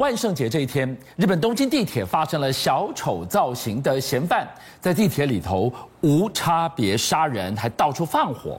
[0.00, 4.48] 万圣节这一天，日本东京地铁发生了小丑造型的嫌犯
[4.80, 8.58] 在地铁里头无差别杀人，还到处放火。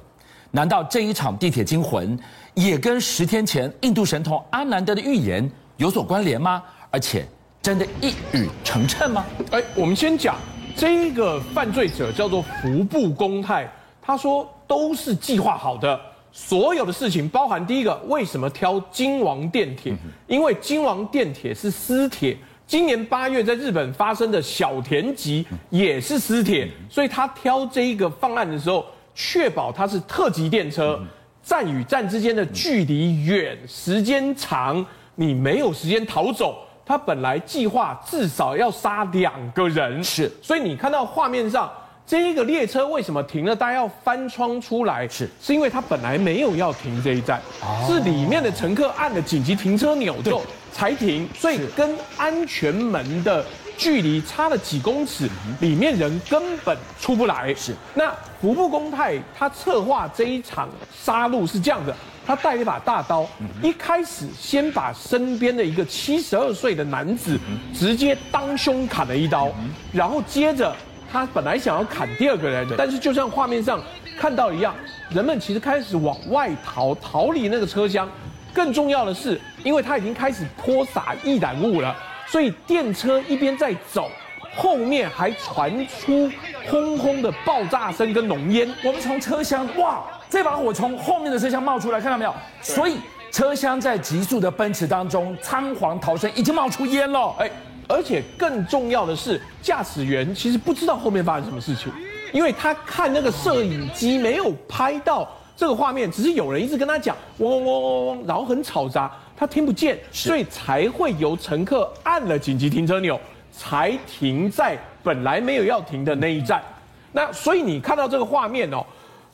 [0.52, 2.16] 难道这一场地铁惊魂
[2.54, 6.62] 也跟十天前印度神童阿南德的预言有所关联吗？
[6.92, 7.26] 而且
[7.60, 9.26] 真的一语成谶吗？
[9.50, 10.36] 哎，我们先讲
[10.76, 13.68] 这个犯罪者叫做服部公泰，
[14.00, 16.00] 他说都是计划好的。
[16.32, 19.94] 所有的事情，包含第一个，为什么挑京王电铁？
[20.28, 30.98] 因为京王电铁是私铁，今年八月在日本发生的小田急也是私铁，所以他挑这一个方案的时候，确保它是特急电车，
[31.44, 36.60] 站与站之间的距离远，时间长，你没有时间逃走。
[36.86, 41.70] 他本来计划至少要杀两个人，是，所以你看到画面上。
[42.08, 43.56] 这一个列车为什么停了？
[43.56, 45.30] 大家要翻窗出来，是。
[45.42, 47.42] 是因为它本来没有要停这一站，
[47.88, 50.42] 是里面的乘客按了紧急停车钮之后
[50.74, 53.46] 才停，所以跟安全门的
[53.78, 55.30] 距离差了几公尺，
[55.62, 57.56] 里面人根本出不来。
[57.56, 57.74] 是。
[57.94, 61.96] 那服部公泰他策划这一场杀戮是这样的，
[62.26, 63.26] 他带了一把大刀，
[63.62, 67.40] 一开始先把身边的一个七十二岁的男子
[67.74, 69.50] 直接当胸砍了一刀，
[69.94, 70.76] 然后接着。
[71.12, 73.82] 他本来想要砍第二个人，但是就像画面上
[74.18, 74.74] 看到一样，
[75.10, 78.10] 人们其实开始往外逃，逃离那个车厢。
[78.54, 81.96] 更重要的是，因为他已经开始泼洒易燃物了，
[82.28, 84.10] 所以电车一边在走，
[84.56, 86.30] 后面还传出
[86.70, 88.70] 轰轰的爆炸声跟浓烟。
[88.84, 92.34] 我们从车厢，哇，这把火从后面的车厢冒出来，看到没有？
[92.62, 92.98] 所以
[93.32, 97.36] 车厢在急速的奔驰当中，仓皇逃生，已经冒出烟了。
[97.40, 97.52] 哎。
[97.92, 101.92] 而且更重要的是，驾驶员其实不知道后面发生什么事情，
[102.32, 113.20] 因为他看那个摄影机没有拍到这个画面，只是有人一直跟他讲嗡嗡嗡嗡嗡，然后很吵杂，他听不见，所以才会由乘客按了紧急停车钮，
[113.52, 116.64] 才停在本来没有要停的那一站。
[117.12, 118.86] 那所以你看到这个画面哦，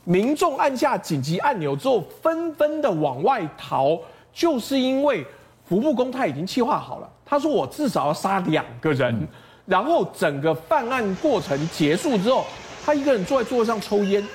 [0.04, 3.98] 民众按下紧急按钮之后，纷纷的往外逃，
[4.34, 5.24] 就是因为
[5.64, 7.10] 服务公泰已经计划好了。
[7.30, 9.28] 他说：“我至少要杀两个人，
[9.66, 12.46] 然后整个犯案过程结束之后，
[12.86, 14.26] 他一个人坐在座位上抽烟，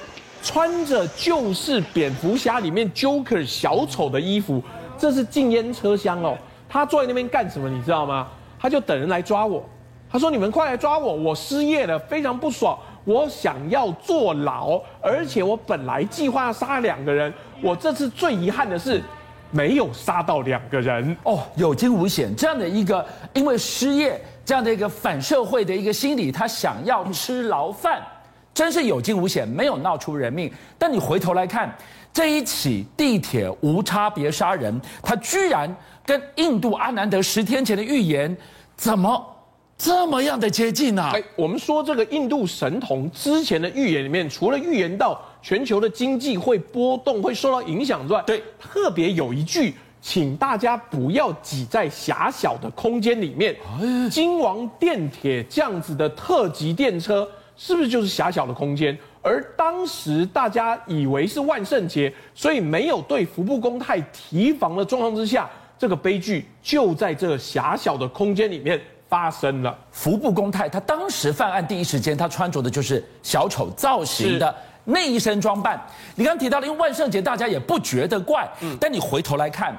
[0.42, 4.62] 穿着就是蝙蝠侠里面 Joker 小丑的衣服，
[4.98, 6.36] 这是禁烟车厢哦。
[6.68, 7.66] 他坐在那边干什么？
[7.66, 8.28] 你知道吗？
[8.60, 9.64] 他就等人来抓我。
[10.10, 11.14] 他说：‘你们快来抓我！
[11.14, 17.32] 我失业了，非常不爽，我想要坐牢，而且我本来计划要杀两个人。
[17.62, 19.02] 我这次最遗憾的是。’”
[19.52, 28.02] 没有杀到两个人哦，有惊无险这样的一个，因为失业这样的一个反社会的一个心理，他想要吃牢饭，
[28.54, 30.50] 真是有惊无险，没有闹出人命。
[30.78, 31.70] 但你回头来看
[32.14, 35.72] 这一起地铁无差别杀人，他居然
[36.06, 38.34] 跟印度阿南德十天前的预言
[38.74, 39.22] 怎么
[39.76, 41.10] 这么样的接近呢？
[41.12, 45.20] 哎，我们说这个印度神童之前的预言里面，除了预言到。
[45.42, 53.56] 全球的经济会波动，会受到影响之外，对，特别有一句，请大家不要挤在狭小的空间里面。
[54.08, 58.96] 京王电铁这样子的特级电车，是不是就是狭小的空间？
[59.20, 69.76] 而当时大家以为是万圣节，所以没有对服部公泰提防的状况之下，这个悲剧就在这狭小的空间里面发生了。
[69.90, 74.54] 服部公泰他当时犯案第一时间，他穿着的就是小丑造型的。
[74.84, 75.80] 那一身装扮，
[76.16, 79.76] 你刚刚提到了，因为万圣节大家也不觉得怪，嗯，但你回头来看，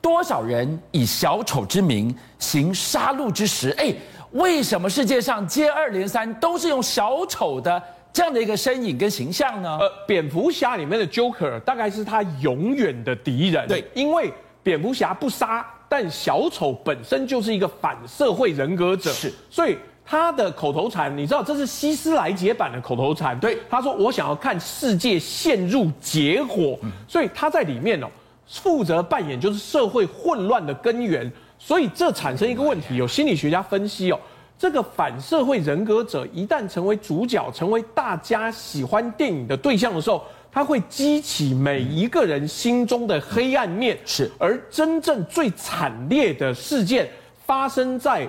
[0.00, 3.70] 多少人以小丑之名行杀戮之实？
[3.78, 3.92] 哎，
[4.32, 9.78] 为什么世界上接二连三都是用小丑的这样的一个身影跟形象呢？
[9.80, 19.76] 呃，蝙蝠侠里面的 Joker 大概是他永远的敌人，对，因为蝙蝠侠不杀，但小丑本身就是一个反社会人格者，是，所以。
[20.08, 23.36] 他的口头禅，你知道这是希斯莱杰版的口头禅。
[23.40, 26.78] 对，他说：“我想要看世界陷入结火。”
[27.08, 28.06] 所以他在里面哦，
[28.46, 31.28] 负责扮演就是社会混乱的根源。
[31.58, 34.20] 所以这产生一个问题，有心理学家分析哦，
[34.56, 40.22] 这个反社会人格者一旦成为主角，成为大家喜欢电影的对象的时候，
[40.52, 43.98] 他会激起每一个人心中的黑暗面。
[44.04, 47.08] 是，而真正最惨烈的事件
[47.44, 48.28] 发生在。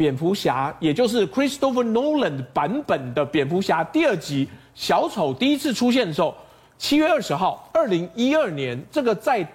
[0.00, 6.34] 蝙蝠侠，也就是 Christopher Nolan 版本的蝙蝠侠第二集，小丑第一次出现的时候，
[6.78, 9.46] 七月二十号，二零一二年，这个在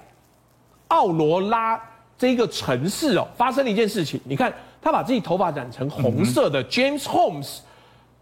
[0.90, 1.82] 奥罗拉
[2.16, 4.22] 这个城市哦，发生了一件事情。
[4.24, 7.62] 你看，他把自己头发染成红色的 James Holmes，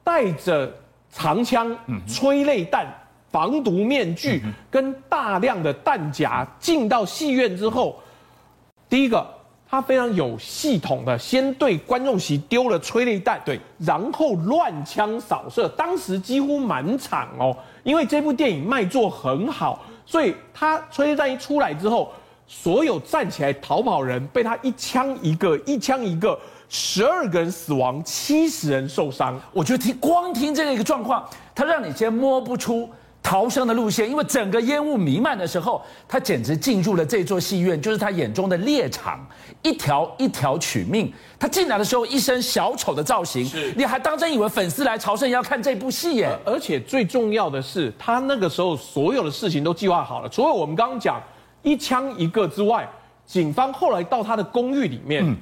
[0.02, 0.74] 带着
[1.12, 1.78] 长枪、
[2.08, 2.88] 催泪弹、
[3.34, 4.42] 防毒面具
[4.72, 8.00] 跟大量的弹夹进到戏院之后，
[8.88, 9.28] 第一个。
[9.74, 22.12] 他非常有系统的先对观众席丢了催泪弹，对，然后乱枪扫射，当时几乎满场哦，因为这部电影卖座很好，所以他催泪弹一出来之后，
[22.46, 29.42] 所有站起来逃跑人被他一枪一个，一枪一个，十二个人死亡，七十人受伤。
[29.52, 32.88] 我觉得听光听这个一个状况，他让你先摸不出。
[33.24, 39.25] 逃生的路线，因为整个烟雾弥漫的时候，他简直进入了这座戏院，就是他眼中的猎场，
[39.62, 41.12] 一条一条取命。
[41.40, 46.38] 他进来的时候，一身小丑的造型，你还当真以为粉丝来朝圣要看这部戏耶？
[46.46, 51.24] 而且最重要的是，他那个时候所有的事情都计划好了，除了我们刚刚讲
[51.62, 52.88] 一枪一个之外，
[53.26, 55.38] 警方后来到他的公寓里面，嗯、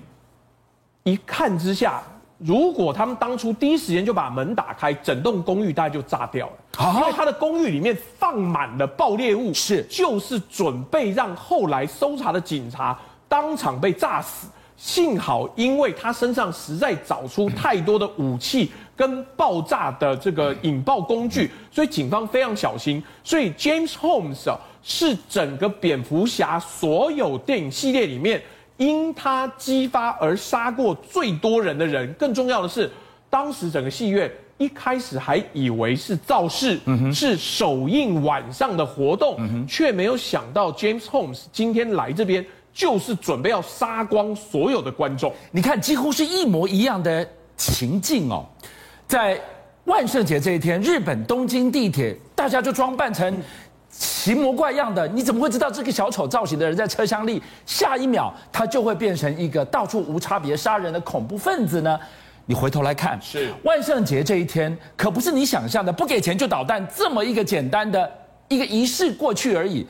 [1.03, 2.03] 一看之下。
[2.43, 6.53] 如果他们当初第一时间就把门打开，整栋公寓大概就炸掉了。
[6.83, 12.97] 啊，因为他的公寓里面放满了爆裂物，是就是准备让后来搜查的警察
[13.27, 14.47] 当场被炸死。
[14.75, 23.03] 幸好，因为他身上实在找出太多的武器跟爆炸的这个引爆工具，所以警方非常小心。
[23.23, 28.41] 所以 James Holmes 啊，是整个蝙蝠侠所有电影系列里面。
[28.81, 32.89] 因他激发而杀过最多人的人，更重要的是，
[33.29, 36.79] 当时整个戏院一开始还以为是造势，
[37.13, 39.37] 是首映晚上的活动，
[39.67, 42.43] 却没有想到 James Holmes 今天来这边
[42.73, 45.31] 就是准备要杀光所有的观众。
[45.51, 48.43] 你看，几乎是一模一样的情境哦，
[49.07, 49.39] 在
[49.85, 53.31] 万圣节这一天，日本东京地铁大家就装扮成。
[54.21, 61.99] 奇模怪样的，你怎么会知道这个小丑造型的人在车厢里，下一秒他就会变成一个到处无差别杀人的恐怖分子呢？
[62.45, 68.07] 你回头来看，是万圣节这一天，可不是你想象的不给钱就捣蛋这么一个简单的
[68.47, 69.87] 一个仪式过去而已。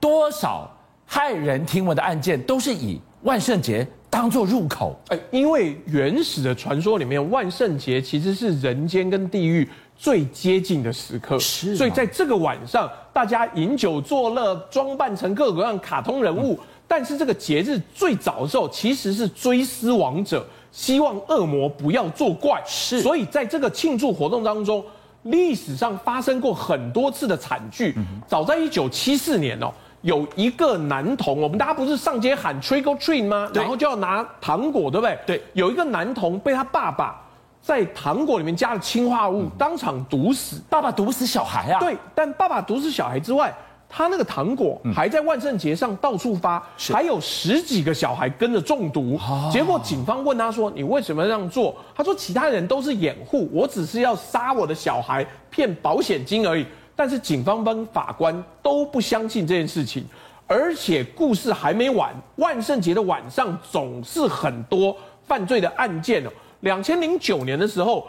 [0.00, 0.74] 多少
[1.06, 4.98] 骇人听闻的案件都是以万圣节当做入口。
[5.08, 9.68] 哎，因为原始的传说里面，万圣节其实是人间跟地狱。
[10.00, 16.56] 最接近的时刻，是，所以在这个晚上，大家饮酒作乐，装扮成各种各样卡通人物。
[16.86, 22.62] 但是这个节日最早的时候，其实是追思亡者，希望恶魔不要作怪。
[22.64, 24.84] 是，所以在这个庆祝活动当中，
[25.24, 27.92] 历史上发生过很多次的惨剧。
[28.28, 29.72] 早在一九七四年哦，
[30.02, 33.50] 有一个男童，我们大家不是上街喊 Trick or Treat 吗？
[33.54, 35.18] 然后就要拿糖果，对不对？
[35.26, 37.22] 对，有一个男童被他爸爸。
[37.60, 40.62] 在糖果里面加了氰化物，当场毒死。
[40.70, 41.80] 爸爸毒死小孩啊？
[41.80, 43.52] 对，但爸爸毒死小孩之外，
[43.90, 49.20] 他那个糖果还在万圣节上到处发，还有十几个小孩跟着中毒。
[49.52, 56.64] 结果警方问他说：“你为什么这样做？”他说：“其他人都是掩护，我只是要杀我的小孩骗保险金而已。”
[56.98, 60.04] 但是警方跟法官都不相信这件事情，
[60.48, 62.12] 而且故事还没完。
[62.34, 66.30] 万圣节的晚上总是很多犯罪的案件哦。
[66.62, 68.08] 两千零九年的时候，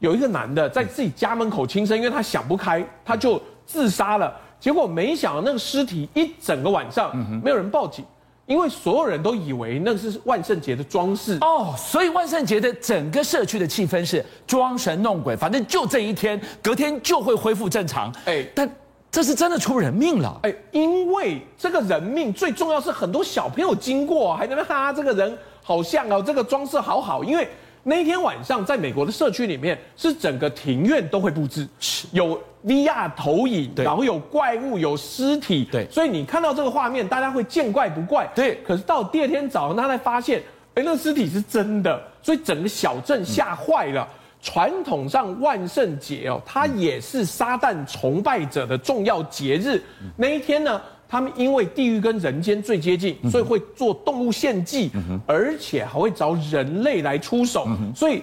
[0.00, 4.38] 有一个男的在自己家门口轻生，因为他想不开，他就自杀了。
[4.60, 8.04] 结果没想到那个尸体一整个晚上没有人报警，
[8.46, 11.74] 因为所有人都以为那是万圣节的装饰哦。
[11.76, 18.12] 所以万圣节的整个社区的气氛是装神弄鬼，反正就这一天，隔天就会恢复正常。
[18.24, 18.68] 哎，但
[19.10, 20.40] 这是真的出人命了。
[20.42, 27.48] 哎，因为这个人命最重要是很多小朋友经过还在那边哈，这个人好像哦，这个装饰好好，因为。
[27.84, 31.66] 那一天晚上，在美国的社区里面，是整个庭院都会布置，
[32.12, 38.60] 有 VR 投影，然后有怪物，有尸体，对，所以你看到这个画面，大家会见怪不怪，对。
[38.64, 40.40] 可是到第二天早上，他才发现，
[40.74, 44.08] 哎，那个尸体是真的，所以整个小镇吓坏了。
[44.44, 49.80] 传统上万圣节哦，它也是撒旦崇拜者的重要节日。
[50.16, 54.90] 那一天呢，他们因为地狱跟人间最接近，所以会做动物献祭，
[55.26, 57.68] 而且还会找人类来出手。
[57.94, 58.22] 所以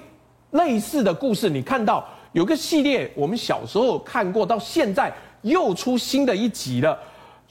[0.54, 6.98] 类似的故事，你看到有个系列，我们小时候看过，到现在又出新的一集了。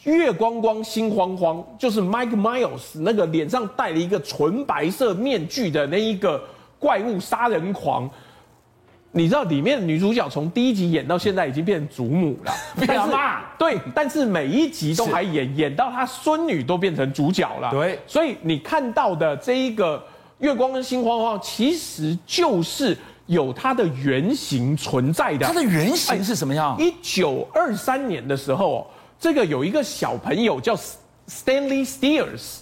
[0.02, 6.42] 月光光心慌慌，就是 Mike Miles 那个脸上戴了一个纯白色面具的那一个
[6.80, 8.10] 怪物杀人狂。
[9.10, 13.42] 你知道里面的女主角从第一集演到现在已经变成祖母了，变成妈。
[13.58, 17.70] 对，但是每一集都还演，演到她孙女都变成主角了。
[17.70, 20.04] 对，所以你看到的这一个
[20.38, 22.96] 月光跟心慌慌，其实就是
[23.26, 25.46] 有它的原型存在的。
[25.46, 26.76] 它的原型是什么样？
[26.78, 28.88] 一九二三年的时候，
[29.18, 30.76] 这个有一个小朋友叫
[31.26, 32.58] Stanley Steers，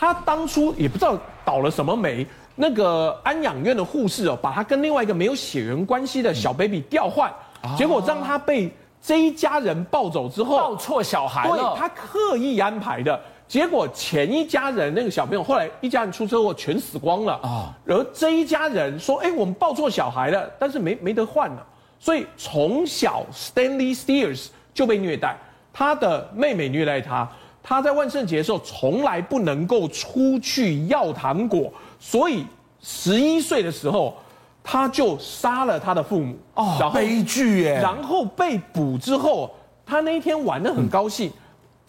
[0.00, 1.14] 他当初也不知道
[1.44, 2.26] 倒了什么霉。
[2.56, 7.30] 那个安养院的护士哦，把他跟另外一个没有血缘关系的小 baby 调换，
[7.76, 11.56] 结果让他被这一家人抱走之后，抱错小孩了。
[11.56, 21.66] 对，他刻意安排的，结果前一家人那个小朋友后来一家人出车祸全死光了啊，而这一家人说，哎，我们抱错小孩了，但是没没得换了，
[21.98, 25.36] 所以从小 Stanley Steers 就被虐待，
[25.72, 27.26] 他的妹妹虐待他，
[27.70, 32.44] 他在万圣节的时候从来不能够出去要糖果，所以
[32.82, 34.12] 十一岁的时候
[34.60, 39.54] 他就杀了他的父母哦，然后悲剧耶，然后被捕之后，
[39.86, 41.28] 他那一天玩的很高兴。
[41.28, 41.32] 嗯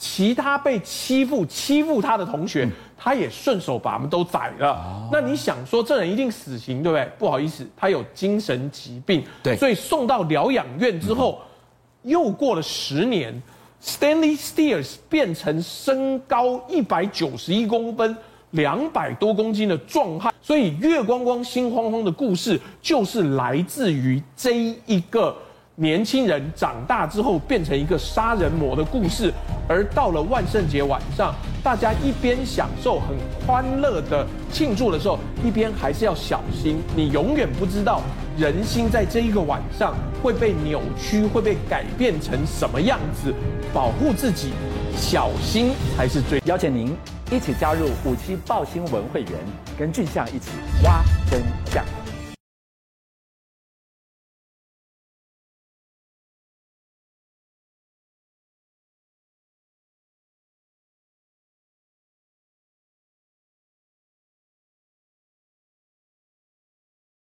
[0.01, 5.07] 其他被欺负欺负他的同学，他也顺手把他们都宰了。
[5.11, 7.07] 那你想说，这人一定死刑，对不对？
[7.19, 11.39] 不好意思，他有精神疾病，对，所以送到疗养院之后，
[12.01, 13.39] 又过了十年
[13.83, 18.15] ，Stanley Steers 变成身高一百九十一公分、
[18.51, 20.33] 两百多公斤的壮汉。
[20.41, 25.35] 所以月光光心慌慌的故事，就是来自于这一个。
[25.75, 29.33] 年轻人长大之后变成一个杀人魔的故事，
[29.67, 31.33] 而到了万圣节晚上，
[31.63, 33.15] 大家一边享受很
[33.47, 36.77] 欢乐的庆祝的时候，一边还是要小心。
[36.95, 38.01] 你永远不知道
[38.41, 39.93] 人心在这一个晚上
[40.23, 43.31] 会被扭曲，会被改变成什么样子。
[43.71, 44.51] 保护自己，
[44.97, 46.41] 小心才是最。
[46.45, 46.97] 邀请您
[47.29, 49.31] 一起加入五七报新闻会员，
[49.77, 50.49] 跟俊相一起
[50.83, 51.39] 挖真
[51.71, 52.00] 相。